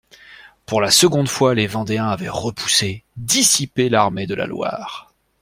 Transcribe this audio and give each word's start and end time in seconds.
Pour 0.65 0.81
la 0.81 0.89
seconde 0.89 1.29
fois, 1.29 1.53
les 1.53 1.67
Vendéens 1.67 2.07
avaient 2.07 2.27
repoussé, 2.27 3.03
dissipé 3.17 3.87
l'armée 3.87 4.25
de 4.25 4.33
la 4.33 4.47
Loire. 4.47 5.13